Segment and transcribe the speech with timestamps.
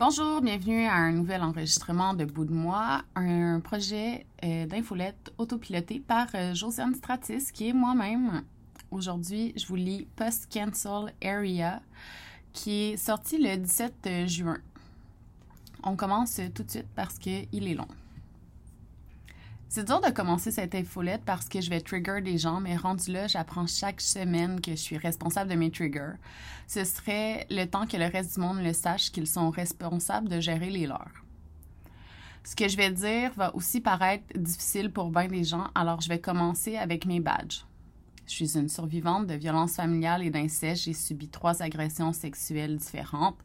[0.00, 4.64] Bonjour, bienvenue à un nouvel enregistrement de Bout de moi, un projet euh,
[5.38, 8.44] autopiloté par euh, Josiane Stratis, qui est moi-même.
[8.92, 11.82] Aujourd'hui, je vous lis Post Cancel Area,
[12.52, 14.58] qui est sorti le 17 juin.
[15.82, 17.88] On commence tout de suite parce qu'il est long.
[19.70, 23.12] C'est dur de commencer cette infolette parce que je vais trigger des gens, mais rendu
[23.12, 26.14] là, j'apprends chaque semaine que je suis responsable de mes triggers.
[26.66, 30.40] Ce serait le temps que le reste du monde le sache qu'ils sont responsables de
[30.40, 31.12] gérer les leurs.
[32.44, 36.08] Ce que je vais dire va aussi paraître difficile pour bien des gens, alors je
[36.08, 37.66] vais commencer avec mes badges.
[38.26, 40.84] Je suis une survivante de violences familiales et d'inceste.
[40.84, 43.36] J'ai subi trois agressions sexuelles différentes.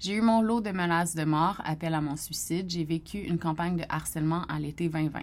[0.00, 2.70] J'ai eu mon lot de menaces de mort, appel à mon suicide.
[2.70, 5.20] J'ai vécu une campagne de harcèlement à l'été 2020.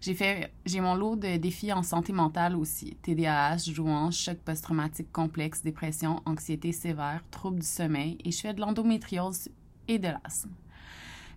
[0.00, 2.96] J'ai fait, j'ai mon lot de défis en santé mentale aussi.
[3.02, 8.60] TDAH, jouance, choc post-traumatique complexe, dépression, anxiété sévère, troubles du sommeil et je fais de
[8.60, 9.48] l'endométriose
[9.88, 10.50] et de l'asthme.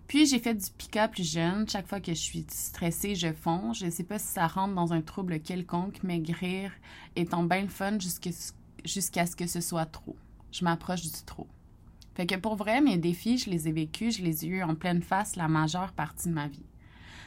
[0.06, 1.68] Puis j'ai fait du pick-up plus jeune.
[1.68, 3.72] Chaque fois que je suis stressée, je fonds.
[3.72, 6.72] Je ne sais pas si ça rentre dans un trouble quelconque, mais guérir
[7.16, 10.16] étant bien le fun jusqu'à ce que ce soit trop.
[10.52, 11.46] Je m'approche du trop.
[12.14, 14.74] Fait que pour vrai, mes défis, je les ai vécus, je les ai eus en
[14.74, 16.62] pleine face la majeure partie de ma vie.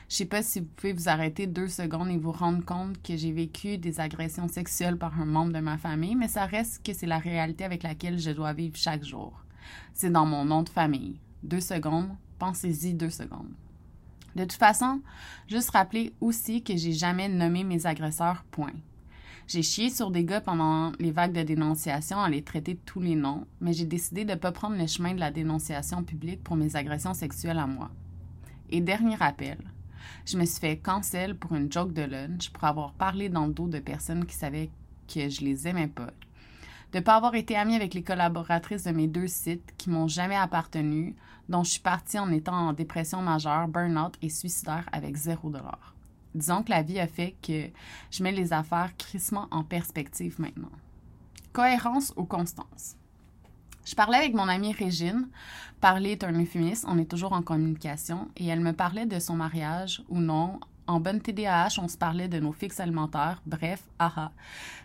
[0.09, 3.17] Je sais pas si vous pouvez vous arrêter deux secondes et vous rendre compte que
[3.17, 6.93] j'ai vécu des agressions sexuelles par un membre de ma famille, mais ça reste que
[6.93, 9.33] c'est la réalité avec laquelle je dois vivre chaque jour.
[9.93, 11.19] C'est dans mon nom de famille.
[11.43, 13.51] Deux secondes, pensez-y deux secondes.
[14.37, 15.01] De toute façon,
[15.49, 18.73] juste rappeler aussi que j'ai jamais nommé mes agresseurs, point.
[19.45, 23.01] J'ai chié sur des gars pendant les vagues de dénonciation à les traiter de tous
[23.01, 26.43] les noms, mais j'ai décidé de ne pas prendre le chemin de la dénonciation publique
[26.43, 27.89] pour mes agressions sexuelles à moi.
[28.69, 29.57] Et dernier rappel,
[30.25, 33.53] je me suis fait cancel pour une joke de lunch pour avoir parlé dans le
[33.53, 34.69] dos de personnes qui savaient
[35.07, 36.11] que je les aimais pas.
[36.93, 40.07] De ne pas avoir été amie avec les collaboratrices de mes deux sites qui m'ont
[40.07, 41.15] jamais appartenu,
[41.49, 45.95] dont je suis partie en étant en dépression majeure, burn-out et suicidaire avec zéro dollar.
[46.33, 47.69] Disons que la vie a fait que
[48.11, 50.71] je mets les affaires crissement en perspective maintenant.
[51.51, 52.95] Cohérence ou constance?
[53.87, 55.29] Je parlais avec mon amie Régine.
[55.79, 58.27] Parler est un euphémisme, on est toujours en communication.
[58.35, 60.59] Et elle me parlait de son mariage ou non.
[60.87, 63.41] En bonne TDAH, on se parlait de nos fixes alimentaires.
[63.45, 64.33] Bref, aha.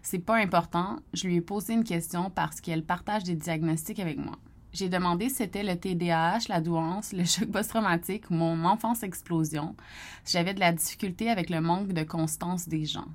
[0.02, 1.00] C'est pas important.
[1.14, 4.38] Je lui ai posé une question parce qu'elle partage des diagnostics avec moi.
[4.72, 9.74] J'ai demandé si c'était le TDAH, la douance, le choc post-traumatique mon enfance explosion,
[10.22, 13.08] si j'avais de la difficulté avec le manque de constance des gens.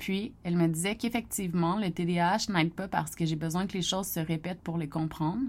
[0.00, 3.82] Puis, elle me disait qu'effectivement, le TDAH n'aide pas parce que j'ai besoin que les
[3.82, 5.42] choses se répètent pour les comprendre,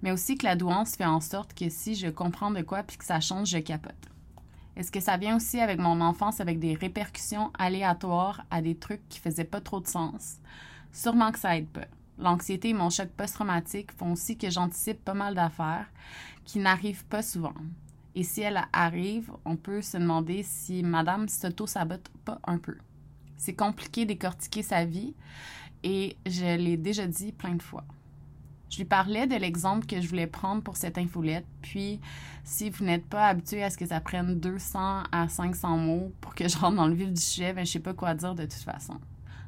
[0.00, 2.96] mais aussi que la douance fait en sorte que si je comprends de quoi puis
[2.96, 3.92] que ça change, je capote.
[4.76, 9.06] Est-ce que ça vient aussi avec mon enfance avec des répercussions aléatoires à des trucs
[9.10, 10.38] qui faisaient pas trop de sens?
[10.90, 11.86] Sûrement que ça aide pas.
[12.18, 15.92] L'anxiété et mon choc post-traumatique font aussi que j'anticipe pas mal d'affaires
[16.46, 17.54] qui n'arrivent pas souvent.
[18.14, 22.78] Et si elles arrivent, on peut se demander si madame s'auto-sabote pas un peu.
[23.36, 25.14] C'est compliqué décortiquer sa vie
[25.82, 27.84] et je l'ai déjà dit plein de fois.
[28.68, 32.00] Je lui parlais de l'exemple que je voulais prendre pour cette infolette, puis
[32.42, 36.34] si vous n'êtes pas habitué à ce que ça prenne 200 à 500 mots pour
[36.34, 38.42] que je rentre dans le vif du sujet, ben, je sais pas quoi dire de
[38.42, 38.94] toute façon.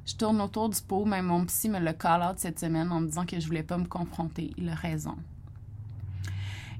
[0.06, 3.00] Je tourne autour du pot, même mon psy me l'a call out cette semaine en
[3.00, 4.52] me disant que je voulais pas me confronter.
[4.56, 5.16] Il a raison.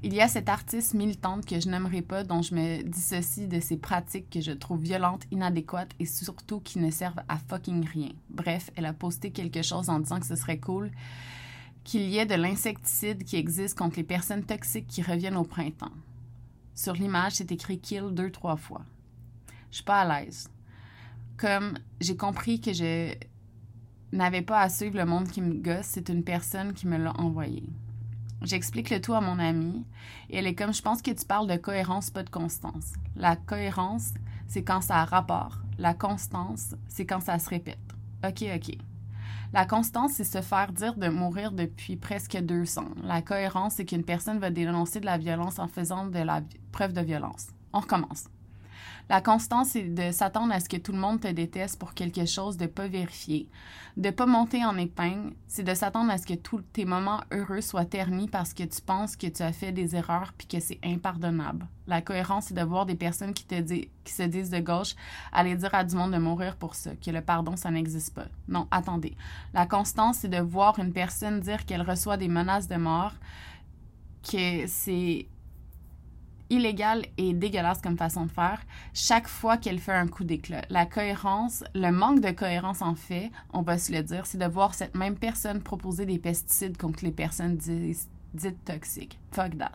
[0.01, 3.59] Il y a cette artiste militante que je n'aimerais pas, dont je me dissocie de
[3.59, 8.11] ces pratiques que je trouve violentes, inadéquates et surtout qui ne servent à fucking rien.
[8.29, 10.89] Bref, elle a posté quelque chose en disant que ce serait cool
[11.83, 15.91] qu'il y ait de l'insecticide qui existe contre les personnes toxiques qui reviennent au printemps.
[16.75, 18.85] Sur l'image, c'est écrit kill deux, trois fois.
[19.69, 20.49] Je suis pas à l'aise.
[21.35, 23.13] Comme j'ai compris que je
[24.13, 27.11] n'avais pas à suivre le monde qui me gosse, c'est une personne qui me l'a
[27.19, 27.63] envoyé.
[28.41, 29.85] J'explique le tout à mon amie
[30.29, 32.93] et elle est comme je pense que tu parles de cohérence, pas de constance.
[33.15, 34.13] La cohérence,
[34.47, 35.59] c'est quand ça a rapport.
[35.77, 37.77] La constance, c'est quand ça se répète.
[38.25, 38.77] OK, OK.
[39.51, 42.85] La constance, c'est se faire dire de mourir depuis presque 200.
[43.03, 46.41] La cohérence, c'est qu'une personne va dénoncer de la violence en faisant de la
[46.71, 47.47] preuve de violence.
[47.73, 48.25] On recommence.
[49.09, 52.25] La constance, c'est de s'attendre à ce que tout le monde te déteste pour quelque
[52.25, 53.49] chose de pas vérifié.
[53.97, 57.61] De pas monter en épingle, c'est de s'attendre à ce que tous tes moments heureux
[57.61, 60.79] soient ternis parce que tu penses que tu as fait des erreurs puis que c'est
[60.83, 61.67] impardonnable.
[61.87, 64.95] La cohérence, c'est de voir des personnes qui, te qui se disent de gauche
[65.31, 68.27] aller dire à du monde de mourir pour ça, que le pardon, ça n'existe pas.
[68.47, 69.17] Non, attendez.
[69.53, 73.13] La constance, c'est de voir une personne dire qu'elle reçoit des menaces de mort,
[74.23, 75.27] que c'est
[76.49, 78.61] illégale et dégueulasse comme façon de faire
[78.93, 80.61] chaque fois qu'elle fait un coup d'éclat.
[80.69, 84.45] La cohérence, le manque de cohérence en fait, on va se le dire, c'est de
[84.45, 89.19] voir cette même personne proposer des pesticides contre les personnes dites, toxiques.
[89.31, 89.71] Fuck that.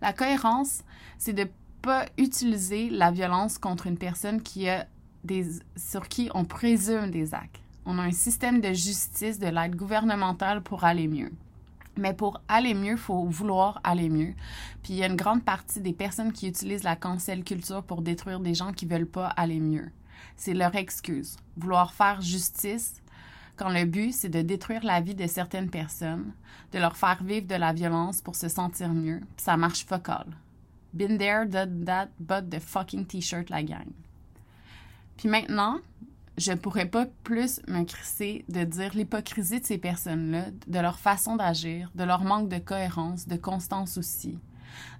[0.00, 0.82] La cohérence,
[1.18, 1.48] c'est de
[1.82, 4.86] pas utiliser la violence contre une personne qui a
[5.24, 5.46] des,
[5.76, 7.60] sur qui on présume des actes.
[7.86, 11.32] On a un système de justice de l'aide gouvernementale pour aller mieux.
[11.96, 14.34] Mais pour aller mieux, il faut vouloir aller mieux.
[14.82, 18.02] Puis il y a une grande partie des personnes qui utilisent la cancel culture pour
[18.02, 19.90] détruire des gens qui veulent pas aller mieux.
[20.36, 21.36] C'est leur excuse.
[21.56, 23.00] Vouloir faire justice
[23.60, 26.32] quand le but, c'est de détruire la vie de certaines personnes,
[26.72, 29.20] de leur faire vivre de la violence pour se sentir mieux.
[29.36, 30.28] Puis ça marche focal.
[30.94, 33.92] Been there, done that, but the fucking t-shirt, la gang.
[35.18, 35.80] Puis maintenant,
[36.40, 41.36] je pourrais pas plus me crisser de dire l'hypocrisie de ces personnes-là, de leur façon
[41.36, 44.38] d'agir, de leur manque de cohérence, de constance aussi,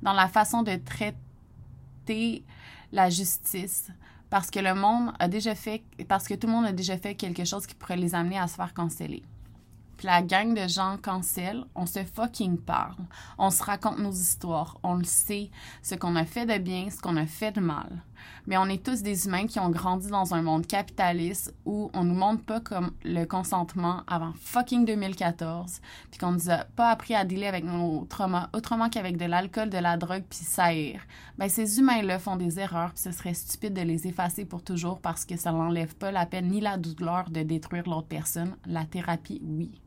[0.02, 2.44] dans la façon de traiter
[2.92, 3.88] la justice,
[4.28, 7.14] parce que le monde a déjà fait, parce que tout le monde a déjà fait
[7.14, 9.22] quelque chose qui pourrait les amener à se faire canceller.
[9.96, 12.96] Puis la gang de gens cancel, on se fucking parle.
[13.37, 14.78] On se raconte nos histoires.
[14.82, 15.50] On le sait,
[15.82, 18.02] ce qu'on a fait de bien, ce qu'on a fait de mal.
[18.46, 22.05] Mais on est tous des humains qui ont grandi dans un monde capitaliste où on
[22.05, 25.81] nous montre pas comme le consentement avant fucking 2014,
[26.11, 29.70] puis qu'on nous a pas appris à dealer avec nos traumas autrement qu'avec de l'alcool,
[29.70, 31.00] de la drogue, puis saïr.
[31.38, 35.00] Ben ces humains-là font des erreurs, puis ce serait stupide de les effacer pour toujours
[35.00, 38.56] parce que ça n'enlève pas la peine ni la douleur de détruire l'autre personne.
[38.66, 39.81] La thérapie, oui.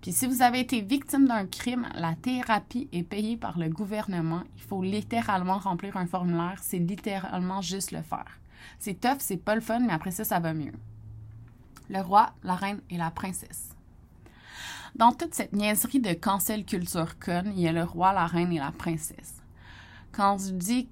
[0.00, 4.42] Puis si vous avez été victime d'un crime, la thérapie est payée par le gouvernement.
[4.56, 6.60] Il faut littéralement remplir un formulaire.
[6.62, 8.38] C'est littéralement juste le faire.
[8.78, 10.72] C'est tough, c'est pas le fun, mais après ça, ça va mieux.
[11.90, 13.70] Le roi, la reine et la princesse.
[14.94, 18.52] Dans toute cette niaiserie de cancel culture conne, il y a le roi, la reine
[18.52, 19.34] et la princesse.
[20.12, 20.88] Quand je dis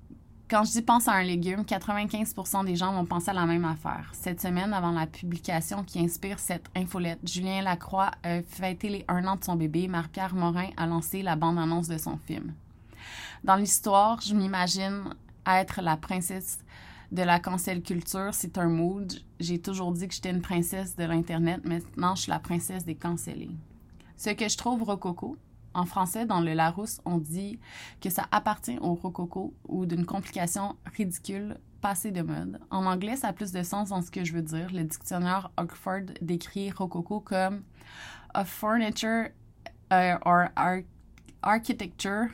[0.48, 3.64] quand je dis pense à un légume, 95% des gens vont penser à la même
[3.64, 4.10] affaire.
[4.12, 9.26] Cette semaine, avant la publication qui inspire cette infolette, Julien Lacroix a fêté les un
[9.26, 9.88] an de son bébé.
[9.88, 12.54] Marie-Pierre Morin a lancé la bande-annonce de son film.
[13.42, 15.14] Dans l'histoire, je m'imagine
[15.46, 16.58] être la princesse
[17.10, 18.30] de la cancel culture.
[18.32, 19.12] C'est un mood.
[19.40, 21.64] J'ai toujours dit que j'étais une princesse de l'Internet.
[21.64, 23.56] Maintenant, je suis la princesse des cancellés.
[24.16, 25.36] Ce que je trouve rococo,
[25.76, 27.60] en français, dans le Larousse, on dit
[28.00, 32.58] que ça appartient au rococo ou d'une complication ridicule passée de mode.
[32.70, 34.68] En anglais, ça a plus de sens dans ce que je veux dire.
[34.72, 37.62] Le dictionnaire Oxford décrit rococo comme
[38.34, 39.28] a furniture
[39.92, 40.48] uh, or
[41.42, 42.30] architecture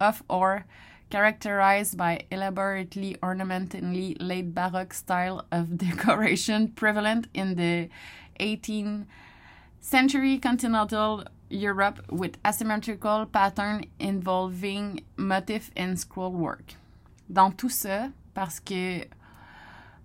[0.00, 0.64] of or
[1.10, 7.88] characterized by elaborately ornamentally laid baroque style of decoration prevalent in the
[8.38, 9.06] 18th
[9.80, 16.76] century continental Europe with asymmetrical pattern involving motif and scroll work.
[17.28, 19.04] Dans tout ça, parce que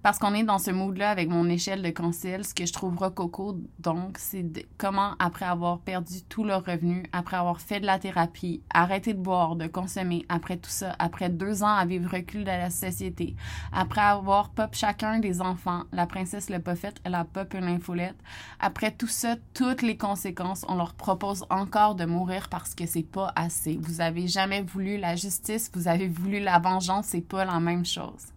[0.03, 2.97] parce qu'on est dans ce mood-là avec mon échelle de cancel, ce que je trouve
[2.97, 7.99] rococo, donc, c'est comment, après avoir perdu tout leur revenu, après avoir fait de la
[7.99, 12.41] thérapie, arrêté de boire, de consommer, après tout ça, après deux ans à vivre recul
[12.41, 13.37] de la société,
[13.71, 17.63] après avoir pop chacun des enfants, la princesse l'a pas fait, elle a pop une
[17.63, 18.17] infolette,
[18.59, 23.03] après tout ça, toutes les conséquences, on leur propose encore de mourir parce que c'est
[23.03, 23.79] pas assez.
[23.81, 27.85] Vous avez jamais voulu la justice, vous avez voulu la vengeance, c'est pas la même
[27.85, 28.32] chose.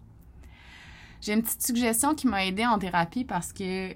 [1.21, 3.93] J'ai une petite suggestion qui m'a aidée en thérapie parce que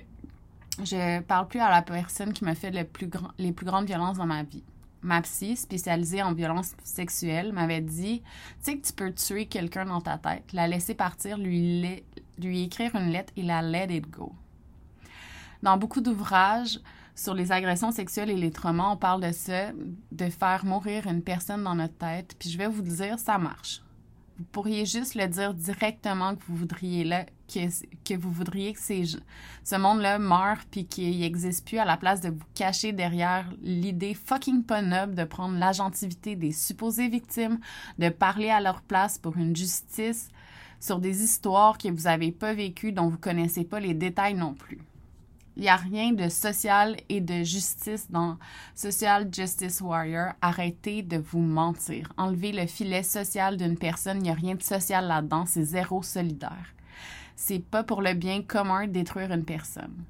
[0.84, 4.44] je parle plus à la personne qui m'a fait les plus grandes violences dans ma
[4.44, 4.64] vie.
[5.04, 9.86] Ma psy, spécialisée en violence sexuelle, m'avait dit Tu sais que tu peux tuer quelqu'un
[9.86, 12.04] dans ta tête, la laisser partir, lui,
[12.38, 14.34] lui écrire une lettre et la let it go.
[15.64, 16.80] Dans beaucoup d'ouvrages
[17.16, 19.72] sur les agressions sexuelles et les traumas, on parle de ça,
[20.12, 22.36] de faire mourir une personne dans notre tête.
[22.38, 23.82] Puis je vais vous dire, ça marche
[24.42, 27.60] vous pourriez juste le dire directement que vous voudriez là, que,
[28.04, 32.30] que vous voudriez que ce monde-là meure puis qu'il n'existe plus à la place de
[32.30, 37.60] vous cacher derrière l'idée fucking pas noble de prendre l'agentivité des supposées victimes,
[38.00, 40.30] de parler à leur place pour une justice
[40.80, 44.56] sur des histoires que vous n'avez pas vécues, dont vous connaissez pas les détails non
[44.56, 44.80] plus.
[45.58, 48.38] Il n'y a rien de social et de justice dans
[48.74, 50.32] Social Justice Warrior.
[50.42, 52.14] Arrêtez de vous mentir.
[52.18, 54.18] Enlevez le filet social d'une personne.
[54.18, 55.46] Il n'y a rien de social là-dedans.
[55.46, 56.74] C'est zéro solidaire.
[57.36, 60.04] C'est pas pour le bien commun détruire une personne.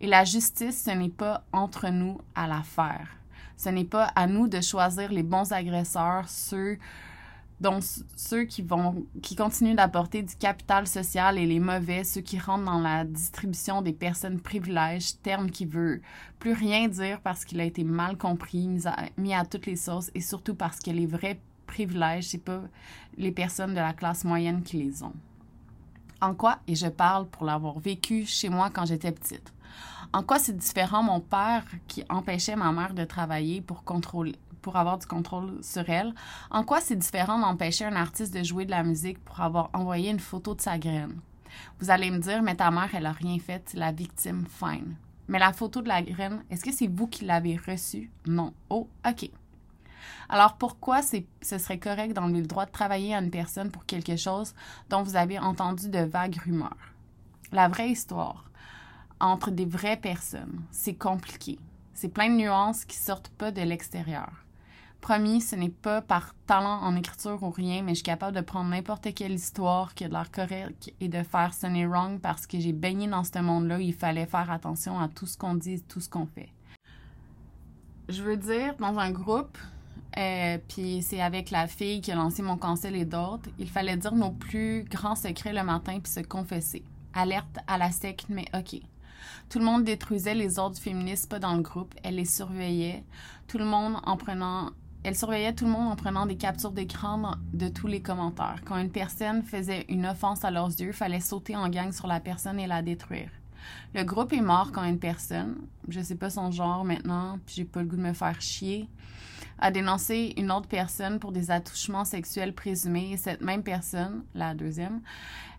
[0.00, 3.08] Et la justice, ce n'est pas entre nous à la faire.
[3.56, 6.78] Ce n'est pas à nous de choisir les bons agresseurs, ceux
[7.60, 7.82] donc,
[8.16, 12.64] ceux qui vont, qui continuent d'apporter du capital social et les mauvais, ceux qui rentrent
[12.64, 16.00] dans la distribution des personnes privilèges, terme qui veut
[16.38, 18.66] plus rien dire parce qu'il a été mal compris,
[19.18, 22.62] mis à, toutes les sauces et surtout parce que les vrais privilèges, c'est pas
[23.18, 25.14] les personnes de la classe moyenne qui les ont.
[26.22, 29.52] En quoi, et je parle pour l'avoir vécu chez moi quand j'étais petite,
[30.14, 34.76] en quoi c'est différent mon père qui empêchait ma mère de travailler pour contrôler, pour
[34.76, 36.14] avoir du contrôle sur elle.
[36.50, 40.10] En quoi c'est différent d'empêcher un artiste de jouer de la musique pour avoir envoyé
[40.10, 41.20] une photo de sa graine?
[41.80, 44.94] Vous allez me dire, mais ta mère, elle a rien fait, la victime, fine.
[45.28, 48.10] Mais la photo de la graine, est-ce que c'est vous qui l'avez reçue?
[48.26, 48.52] Non.
[48.68, 49.30] Oh, OK.
[50.28, 54.16] Alors pourquoi ce serait correct d'enlever le droit de travailler à une personne pour quelque
[54.16, 54.54] chose
[54.88, 56.92] dont vous avez entendu de vagues rumeurs?
[57.52, 58.44] La vraie histoire
[59.18, 61.58] entre des vraies personnes, c'est compliqué.
[61.92, 64.30] C'est plein de nuances qui sortent pas de l'extérieur.
[65.00, 68.42] Promis, ce n'est pas par talent en écriture ou rien, mais je suis capable de
[68.42, 72.60] prendre n'importe quelle histoire qui a l'air correcte et de faire sonner wrong parce que
[72.60, 75.80] j'ai baigné dans ce monde-là il fallait faire attention à tout ce qu'on dit et
[75.80, 76.50] tout ce qu'on fait.
[78.10, 79.56] Je veux dire, dans un groupe,
[80.18, 83.96] euh, puis c'est avec la fille qui a lancé mon conseil et d'autres, il fallait
[83.96, 86.84] dire nos plus grands secrets le matin puis se confesser.
[87.14, 88.80] Alerte à la secte, mais OK.
[89.48, 91.94] Tout le monde détruisait les autres féministes pas dans le groupe.
[92.02, 93.04] Elle les surveillait.
[93.48, 94.70] Tout le monde en prenant
[95.02, 98.60] elle surveillait tout le monde en prenant des captures d'écran de tous les commentaires.
[98.64, 102.20] Quand une personne faisait une offense à leurs yeux, fallait sauter en gang sur la
[102.20, 103.30] personne et la détruire.
[103.94, 105.56] Le groupe est mort quand une personne,
[105.88, 108.88] je sais pas son genre maintenant, puis j'ai pas le goût de me faire chier,
[109.58, 114.54] a dénoncé une autre personne pour des attouchements sexuels présumés et cette même personne, la
[114.54, 115.00] deuxième,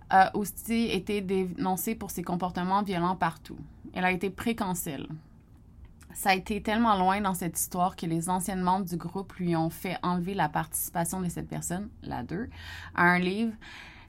[0.10, 3.58] a aussi été dénoncée pour ses comportements violents partout.
[3.94, 5.08] Elle a été précancelle.
[6.14, 9.56] Ça a été tellement loin dans cette histoire que les anciens membres du groupe lui
[9.56, 12.50] ont fait enlever la participation de cette personne, la 2,
[12.96, 13.54] à un livre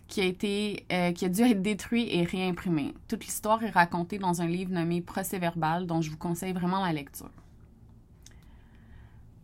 [0.08, 2.94] qui a, été, euh, qui a dû être détruit et réimprimé.
[3.08, 6.84] Toute l'histoire est racontée dans un livre nommé Procès verbal dont je vous conseille vraiment
[6.84, 7.30] la lecture.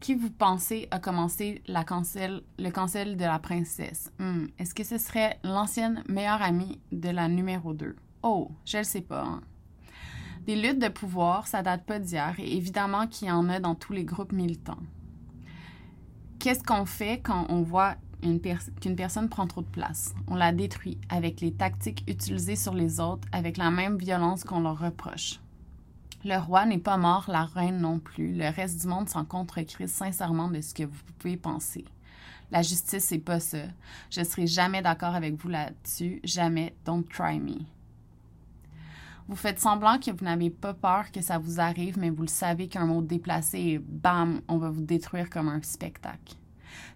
[0.00, 4.12] Qui vous pensez a commencé la cancel, le cancel de la princesse?
[4.18, 7.96] Hmm, est-ce que ce serait l'ancienne meilleure amie de la numéro 2?
[8.22, 9.22] Oh, je ne sais pas.
[9.22, 9.42] Hein.
[10.48, 13.74] Des luttes de pouvoir, ça date pas d'hier et évidemment qu'il y en a dans
[13.74, 14.78] tous les groupes militants.
[16.38, 20.14] Qu'est-ce qu'on fait quand on voit qu'une personne prend trop de place?
[20.26, 24.60] On la détruit avec les tactiques utilisées sur les autres, avec la même violence qu'on
[24.60, 25.38] leur reproche.
[26.24, 28.32] Le roi n'est pas mort, la reine non plus.
[28.32, 31.84] Le reste du monde s'en contrecrit sincèrement de ce que vous pouvez penser.
[32.50, 33.64] La justice, c'est pas ça.
[34.08, 36.22] Je serai jamais d'accord avec vous là-dessus.
[36.24, 36.74] Jamais.
[36.86, 37.58] Don't try me.
[39.28, 42.28] Vous faites semblant que vous n'avez pas peur que ça vous arrive, mais vous le
[42.28, 46.34] savez qu'un mot déplacé bam, on va vous détruire comme un spectacle.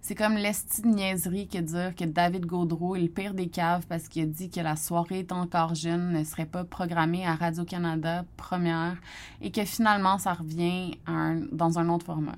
[0.00, 3.86] C'est comme l'esti de niaiserie que dire que David Gaudreau est le pire des caves
[3.86, 7.34] parce qu'il a dit que la soirée est encore jeune ne serait pas programmée à
[7.34, 8.96] Radio-Canada première
[9.42, 10.98] et que finalement ça revient
[11.52, 12.32] dans un autre format.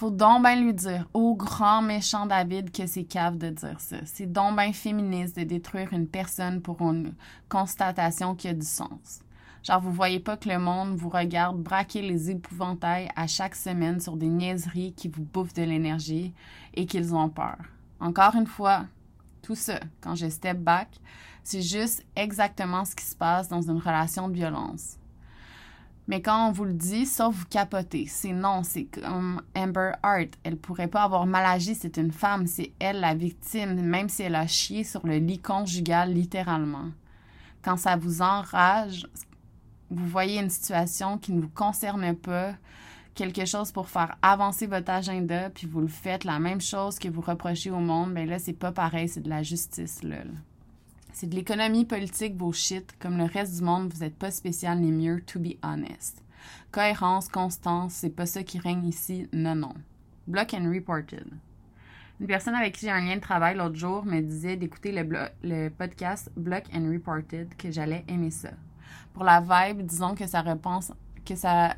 [0.00, 3.98] Faut donc bien lui dire, au grand méchant David, que c'est cave de dire ça.
[4.06, 7.12] C'est donc bien féministe de détruire une personne pour une
[7.50, 9.20] constatation qui a du sens.
[9.62, 14.00] Genre, vous voyez pas que le monde vous regarde braquer les épouvantails à chaque semaine
[14.00, 16.32] sur des niaiseries qui vous bouffent de l'énergie
[16.72, 17.58] et qu'ils ont peur.
[18.00, 18.86] Encore une fois,
[19.42, 20.88] tout ça, quand je step back,
[21.44, 24.96] c'est juste exactement ce qui se passe dans une relation de violence.
[26.10, 28.04] Mais quand on vous le dit, ça vous capotez.
[28.08, 30.30] C'est non, c'est comme Amber Hart.
[30.42, 34.24] Elle pourrait pas avoir mal agi, c'est une femme, c'est elle la victime, même si
[34.24, 36.86] elle a chié sur le lit conjugal littéralement.
[37.62, 39.06] Quand ça vous enrage,
[39.88, 42.54] vous voyez une situation qui ne vous concerne pas,
[43.14, 47.08] quelque chose pour faire avancer votre agenda, puis vous le faites la même chose que
[47.08, 50.24] vous reprochez au monde, bien là, c'est pas pareil, c'est de la justice, là.
[51.12, 52.94] C'est de l'économie politique, vos shit.
[52.98, 56.22] Comme le reste du monde, vous n'êtes pas spécial ni mieux, to be honest.
[56.72, 59.74] Cohérence, constance, c'est pas ça qui règne ici, non, non.
[60.26, 61.26] Block and reported.
[62.20, 65.08] Une personne avec qui j'ai un lien de travail l'autre jour me disait d'écouter le,
[65.42, 68.50] le podcast Block and Reported, que j'allais aimer ça
[69.12, 70.92] pour la vibe, disons que ça repense,
[71.24, 71.76] que ça,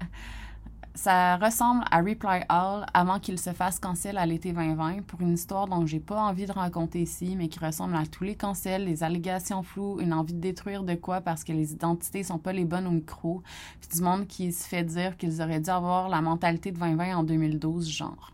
[0.94, 5.32] ça ressemble à Reply All avant qu'il se fasse cancel à l'été 2020 pour une
[5.32, 8.84] histoire dont j'ai pas envie de raconter ici, mais qui ressemble à tous les cancels,
[8.84, 12.52] les allégations floues, une envie de détruire de quoi parce que les identités sont pas
[12.52, 13.42] les bonnes au micro,
[13.80, 17.16] puis du monde qui se fait dire qu'ils auraient dû avoir la mentalité de 2020
[17.16, 18.31] en 2012, genre.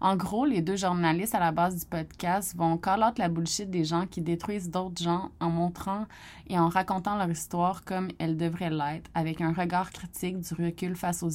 [0.00, 3.84] En gros, les deux journalistes à la base du podcast vont call la bullshit des
[3.84, 6.06] gens qui détruisent d'autres gens en montrant
[6.48, 10.96] et en racontant leur histoire comme elle devrait l'être, avec un regard critique, du recul
[10.96, 11.30] face aux,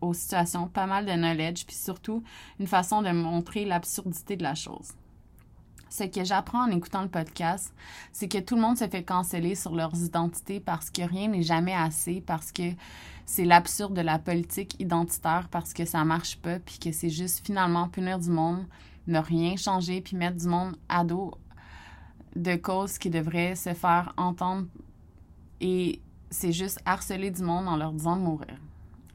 [0.00, 2.22] aux situations, pas mal de knowledge, puis surtout
[2.58, 4.92] une façon de montrer l'absurdité de la chose.
[5.90, 7.74] Ce que j'apprends en écoutant le podcast,
[8.12, 11.42] c'est que tout le monde se fait canceller sur leurs identités parce que rien n'est
[11.42, 12.72] jamais assez, parce que
[13.26, 17.44] c'est l'absurde de la politique identitaire, parce que ça marche pas, puis que c'est juste
[17.44, 18.64] finalement punir du monde,
[19.06, 21.32] ne rien changer, puis mettre du monde à dos
[22.36, 24.66] de causes qui devraient se faire entendre.
[25.60, 28.56] Et c'est juste harceler du monde en leur disant de mourir.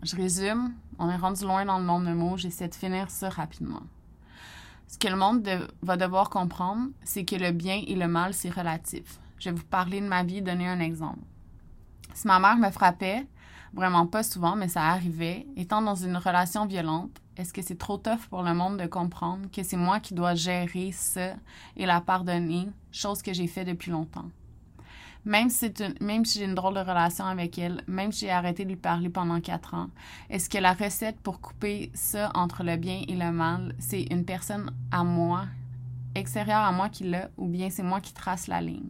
[0.03, 3.29] Je résume, On est rendu loin dans le monde de mots, j'essaie de finir ça
[3.29, 3.81] rapidement.
[4.93, 5.49] Ce que le monde
[5.81, 9.19] va devoir comprendre, c'est que le bien et le mal, c'est relatif.
[9.39, 11.17] Je vais vous parler de ma vie, donner un exemple.
[12.13, 13.25] Si ma mère me frappait,
[13.73, 17.97] vraiment pas souvent, mais ça arrivait, étant dans une relation violente, est-ce que c'est trop
[17.97, 21.37] tough pour le monde de comprendre que c'est moi qui dois gérer ça
[21.75, 24.29] et la pardonner, chose que j'ai fait depuis longtemps?
[25.25, 28.65] Même si, même si j'ai une drôle de relation avec elle, même si j'ai arrêté
[28.65, 29.87] de lui parler pendant quatre ans,
[30.29, 34.25] est-ce que la recette pour couper ça entre le bien et le mal, c'est une
[34.25, 35.45] personne à moi,
[36.15, 38.89] extérieure à moi qui l'a, ou bien c'est moi qui trace la ligne?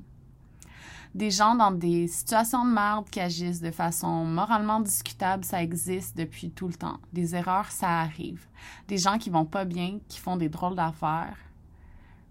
[1.13, 6.18] des gens dans des situations de merde qui agissent de façon moralement discutable, ça existe
[6.18, 7.00] depuis tout le temps.
[7.12, 8.48] Des erreurs, ça arrive.
[8.88, 11.38] Des gens qui vont pas bien, qui font des drôles d'affaires,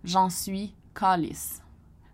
[0.05, 1.63] j'en suis calice.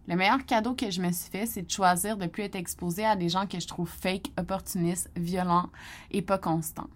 [0.08, 3.04] Le meilleur cadeau que je me suis fait, c'est de choisir de plus être exposé
[3.04, 5.68] à des gens que je trouve fake, opportunistes, violents
[6.10, 6.88] et pas constants.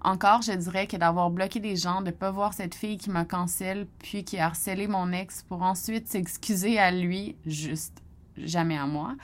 [0.00, 3.10] Encore, je dirais que d'avoir bloqué des gens, de ne pas voir cette fille qui
[3.10, 8.02] me cancelle, puis qui a harcelé mon ex pour ensuite s'excuser à lui, juste
[8.38, 9.14] jamais à moi,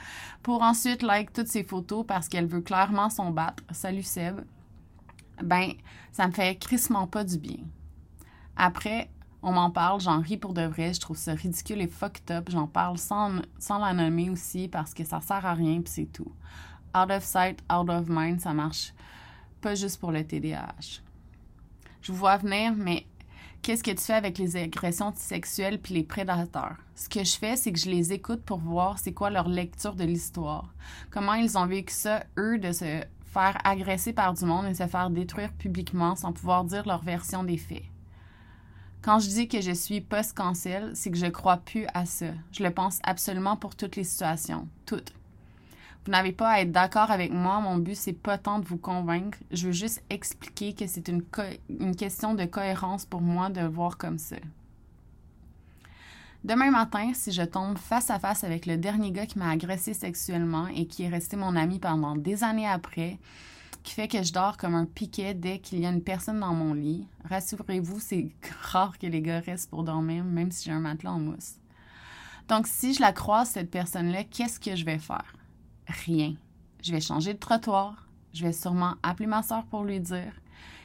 [0.43, 3.63] pour ensuite like toutes ses photos parce qu'elle veut clairement son battre.
[3.71, 4.41] Salut Seb.
[5.41, 5.71] Ben,
[6.11, 7.57] ça me fait crissement pas du bien.
[8.55, 9.09] Après,
[9.41, 12.49] on m'en parle, j'en ris pour de vrai, je trouve ça ridicule et fucked up.
[12.49, 16.11] J'en parle sans, sans la nommer aussi parce que ça sert à rien puis c'est
[16.11, 16.31] tout.
[16.95, 18.93] Out of sight, out of mind, ça marche
[19.61, 21.01] pas juste pour le TDAH.
[22.01, 23.05] Je vous vois venir, mais
[23.61, 26.77] qu'est-ce que tu fais avec les agressions sexuelles puis les prédateurs?
[26.95, 29.95] Ce que je fais, c'est que je les écoute pour voir c'est quoi leur lecture
[29.95, 30.73] de l'histoire.
[31.11, 34.87] Comment ils ont vécu ça, eux, de se faire agresser par du monde et se
[34.87, 37.83] faire détruire publiquement sans pouvoir dire leur version des faits.
[39.01, 42.27] Quand je dis que je suis post-cancel, c'est que je crois plus à ça.
[42.51, 44.67] Je le pense absolument pour toutes les situations.
[44.85, 45.13] Toutes.
[46.05, 47.61] Vous n'avez pas à être d'accord avec moi.
[47.61, 49.37] Mon but, c'est pas tant de vous convaincre.
[49.51, 51.23] Je veux juste expliquer que c'est une,
[51.79, 54.37] une question de cohérence pour moi de voir comme ça.
[56.43, 59.93] Demain matin, si je tombe face à face avec le dernier gars qui m'a agressé
[59.93, 63.17] sexuellement et qui est resté mon ami pendant des années après,
[63.89, 66.53] qui fait que je dors comme un piquet dès qu'il y a une personne dans
[66.53, 68.29] mon lit, rassurez-vous, c'est
[68.61, 71.55] rare que les gars restent pour dormir, même si j'ai un matelas en mousse.
[72.47, 75.33] Donc, si je la croise, cette personne-là, qu'est-ce que je vais faire?
[75.87, 76.35] rien.
[76.83, 78.07] Je vais changer de trottoir.
[78.31, 80.33] Je vais sûrement appeler ma soeur pour lui dire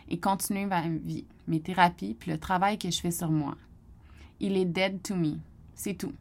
[0.09, 3.55] et continuer ma vie, mes thérapies, puis le travail que je fais sur moi.
[4.41, 5.37] Il est dead to me.
[5.75, 6.15] C'est tout.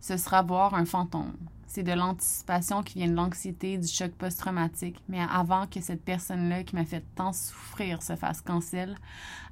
[0.00, 1.36] Ce sera voir un fantôme.
[1.72, 5.00] C'est de l'anticipation qui vient de l'anxiété, du choc post-traumatique.
[5.08, 8.96] Mais avant que cette personne-là qui m'a fait tant souffrir se fasse cancel,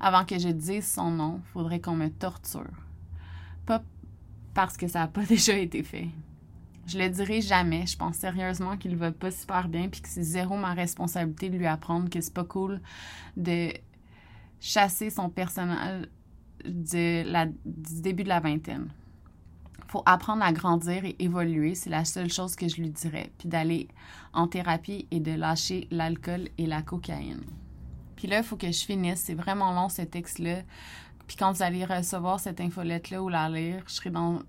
[0.00, 2.66] avant que je dise son nom, faudrait qu'on me torture.
[3.66, 3.85] Pas
[4.52, 6.09] parce que ça n'a pas déjà été fait,
[6.88, 7.87] je le dirai jamais.
[7.87, 11.57] Je pense sérieusement qu'il va pas super bien puis que c'est zéro ma responsabilité de
[11.57, 12.81] lui apprendre que c'est pas cool
[13.37, 13.68] de
[14.59, 15.33] chasser son
[16.64, 18.88] la, du début de la vingtaine.
[19.88, 23.33] Faut apprendre à grandir et évoluer, c'est la seule chose que je lui dirais.
[23.38, 23.88] Puis d'aller
[24.35, 27.42] en thérapie et de lâcher l'alcool et la cocaïne.
[28.14, 29.20] Puis là, il faut que je finisse.
[29.20, 30.62] C'est vraiment long ce texte-là.
[31.27, 34.40] Puis quand vous allez recevoir cette infolette-là ou la lire, je serai dans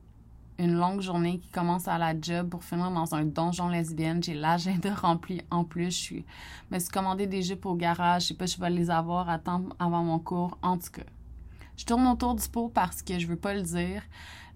[0.58, 4.21] une longue journée qui commence à la job pour finir dans un donjon lesbienne.
[4.21, 5.86] J'ai l'agenda rempli en plus.
[5.86, 6.25] Je suis,
[6.69, 8.23] me suis commandé des jupes au garage.
[8.23, 10.58] Je sais pas je vais les avoir à temps avant mon cours.
[10.62, 11.04] En tout cas,
[11.80, 14.04] je tourne autour du pot parce que je veux pas le dire,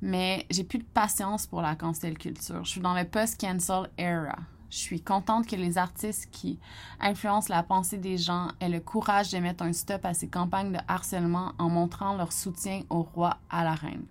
[0.02, 2.66] mais j'ai plus de patience pour la cancel culture.
[2.66, 4.36] Je suis dans le post-cancel era.
[4.70, 6.60] Je suis contente que les artistes qui
[7.00, 10.74] influencent la pensée des gens aient le courage de mettre un stop à ces campagnes
[10.74, 14.04] de harcèlement en montrant leur soutien au roi, à la reine.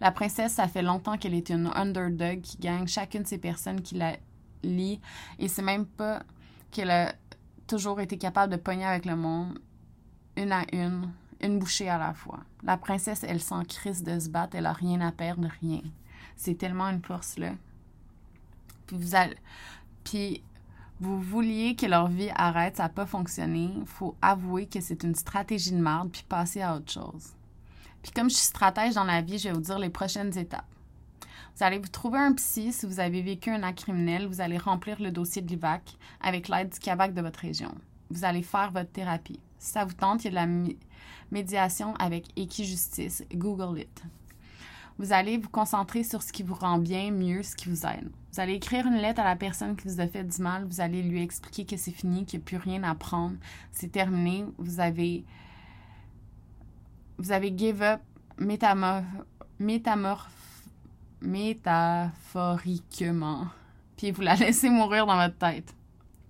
[0.00, 3.82] La princesse, ça fait longtemps qu'elle est une underdog qui gagne chacune de ces personnes
[3.82, 4.16] qui la
[4.62, 5.02] lit
[5.38, 6.22] et c'est même pas
[6.70, 7.12] qu'elle a
[7.66, 9.58] toujours été capable de pogner avec le monde
[10.36, 11.10] une à une,
[11.44, 12.40] une bouchée à la fois.
[12.62, 15.80] La princesse, elle sent crise de se battre, elle a rien à perdre, rien.
[16.36, 17.52] C'est tellement une force là.
[18.86, 19.36] Puis vous allez
[20.04, 20.42] puis
[21.00, 25.14] vous vouliez que leur vie arrête, ça n'a pas fonctionné, faut avouer que c'est une
[25.14, 27.32] stratégie de merde puis passer à autre chose.
[28.02, 30.66] Puis comme je suis stratège dans la vie, je vais vous dire les prochaines étapes.
[31.56, 34.26] Vous allez vous trouver un psy si vous avez vécu un acte criminel.
[34.26, 37.72] Vous allez remplir le dossier de l'IVAC avec l'aide du CAVAC de votre région.
[38.10, 39.40] Vous allez faire votre thérapie.
[39.58, 40.46] Si ça vous tente, il y a de la
[41.30, 43.24] médiation avec Equijustice.
[43.32, 44.02] Google it.
[44.98, 48.08] Vous allez vous concentrer sur ce qui vous rend bien, mieux, ce qui vous aide.
[48.32, 50.64] Vous allez écrire une lettre à la personne qui vous a fait du mal.
[50.64, 53.34] Vous allez lui expliquer que c'est fini, qu'il n'y a plus rien à prendre.
[53.72, 54.44] C'est terminé.
[54.58, 55.24] Vous avez,
[57.18, 58.00] vous avez give up
[59.58, 60.28] métamorph,
[61.20, 63.48] métaphoriquement.
[63.96, 65.74] Puis vous la laissez mourir dans votre tête.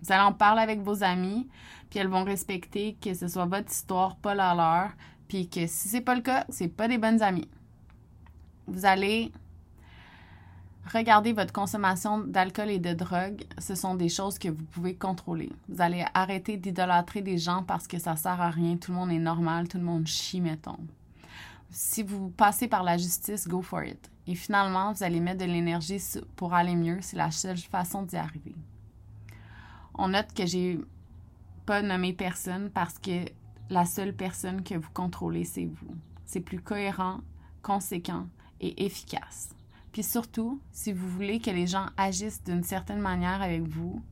[0.02, 1.48] Vous allez en parler avec vos amis,
[1.94, 4.90] puis elles vont respecter que ce soit votre histoire, pas la leur,
[5.28, 7.46] puis que si c'est pas le cas, c'est pas des bonnes amies.
[8.66, 9.30] Vous allez
[10.92, 13.44] regarder votre consommation d'alcool et de drogue.
[13.58, 15.52] Ce sont des choses que vous pouvez contrôler.
[15.68, 18.76] Vous allez arrêter d'idolâtrer des gens parce que ça sert à rien.
[18.76, 20.80] Tout le monde est normal, tout le monde chie, mettons.
[21.70, 24.10] Si vous passez par la justice, go for it.
[24.26, 26.02] Et finalement, vous allez mettre de l'énergie
[26.34, 26.98] pour aller mieux.
[27.02, 28.56] C'est la seule façon d'y arriver.
[29.94, 30.80] On note que j'ai
[31.66, 33.24] pas nommé personne parce que
[33.70, 35.94] la seule personne que vous contrôlez, c'est vous.
[36.24, 37.20] C'est plus cohérent,
[37.62, 38.26] conséquent
[38.60, 39.54] et efficace.
[39.92, 44.02] Puis surtout, si vous voulez que les gens agissent d'une certaine manière avec vous,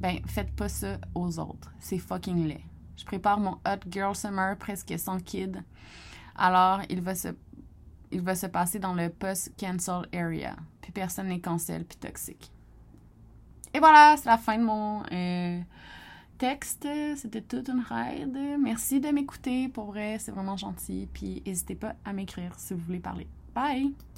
[0.00, 1.72] ben faites pas ça aux autres.
[1.78, 2.64] C'est fucking laid.
[2.96, 5.62] Je prépare mon Hot Girl Summer presque sans kid.
[6.36, 7.28] Alors, il va se
[8.12, 10.54] il va se passer dans le post-cancel area.
[10.82, 12.52] Puis personne n'est cancel puis toxique.
[13.74, 15.60] Et voilà, c'est la fin de mon euh,
[17.16, 18.36] C'était toute une ride.
[18.60, 19.68] Merci de m'écouter.
[19.68, 21.08] Pour vrai, c'est vraiment gentil.
[21.12, 23.28] Puis n'hésitez pas à m'écrire si vous voulez parler.
[23.54, 23.92] Bye!